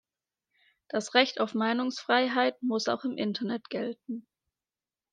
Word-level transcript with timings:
Das 0.87 1.13
Recht 1.13 1.39
auf 1.39 1.53
Meinungsfreiheit 1.53 2.59
muss 2.63 2.87
auch 2.87 3.03
im 3.03 3.19
Internet 3.19 3.69
gelten. 3.69 4.25